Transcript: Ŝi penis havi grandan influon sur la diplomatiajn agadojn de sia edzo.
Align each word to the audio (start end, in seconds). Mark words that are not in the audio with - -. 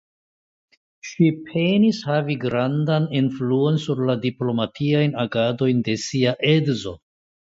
Ŝi 1.07 1.25
penis 1.49 1.99
havi 2.11 2.37
grandan 2.45 3.05
influon 3.19 3.77
sur 3.85 4.01
la 4.09 4.15
diplomatiajn 4.25 5.15
agadojn 5.27 5.85
de 5.91 5.99
sia 6.07 6.33
edzo. 6.57 6.97